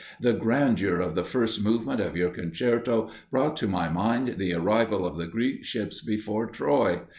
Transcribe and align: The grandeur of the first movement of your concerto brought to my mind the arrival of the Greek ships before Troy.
The 0.19 0.33
grandeur 0.33 0.99
of 0.99 1.13
the 1.13 1.23
first 1.23 1.63
movement 1.63 1.99
of 1.99 2.17
your 2.17 2.31
concerto 2.31 3.11
brought 3.29 3.55
to 3.57 3.67
my 3.67 3.87
mind 3.87 4.29
the 4.39 4.51
arrival 4.55 5.05
of 5.05 5.15
the 5.15 5.27
Greek 5.27 5.63
ships 5.63 6.01
before 6.03 6.47
Troy. 6.47 7.01